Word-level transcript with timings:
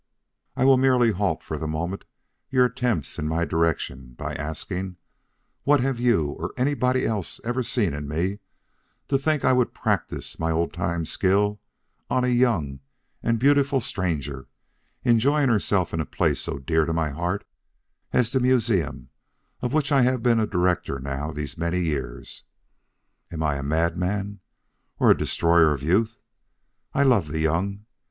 I 0.55 0.65
will 0.65 0.77
merely 0.77 1.11
halt 1.11 1.43
for 1.43 1.59
the 1.59 1.67
moment 1.67 2.05
your 2.49 2.65
attempts 2.65 3.19
in 3.19 3.27
my 3.27 3.45
direction, 3.45 4.13
by 4.17 4.33
asking, 4.33 4.97
what 5.61 5.79
have 5.81 5.99
you 5.99 6.29
or 6.39 6.53
anybody 6.57 7.05
else 7.05 7.39
ever 7.43 7.61
seen 7.61 7.93
in 7.93 8.07
me 8.07 8.39
to 9.09 9.19
think 9.19 9.45
I 9.45 9.53
would 9.53 9.75
practise 9.75 10.39
my 10.39 10.49
old 10.49 10.73
time 10.73 11.05
skill 11.05 11.61
on 12.09 12.23
a 12.23 12.29
young 12.29 12.79
and 13.21 13.37
beautiful 13.37 13.79
stranger 13.79 14.47
enjoying 15.03 15.49
herself 15.49 15.93
in 15.93 15.99
a 15.99 16.05
place 16.07 16.41
so 16.41 16.57
dear 16.57 16.85
to 16.87 16.93
my 16.93 17.11
heart 17.11 17.43
as 18.11 18.31
the 18.31 18.39
museum 18.39 19.09
of 19.61 19.71
which 19.71 19.91
I 19.91 20.01
have 20.01 20.23
been 20.23 20.39
a 20.39 20.47
director 20.47 20.97
now 20.97 21.31
these 21.31 21.59
many 21.59 21.79
years? 21.79 22.45
Am 23.31 23.43
I 23.43 23.57
a 23.57 23.61
madman, 23.61 24.39
or 24.97 25.11
a 25.11 25.15
destroyer 25.15 25.75
of 25.75 25.83
youth? 25.83 26.17
I 26.91 27.03
love 27.03 27.27
the 27.27 27.41
young. 27.41 27.85